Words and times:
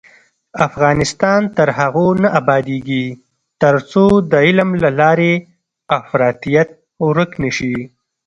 افغانستان 0.67 1.41
تر 1.57 1.67
هغو 1.79 2.07
نه 2.21 2.29
ابادیږي، 2.39 3.05
ترڅو 3.61 4.05
د 4.31 4.33
علم 4.45 4.69
له 4.83 4.89
لارې 4.99 5.31
افراطیت 5.99 6.69
ورک 7.05 7.31
نشي. 7.43 7.77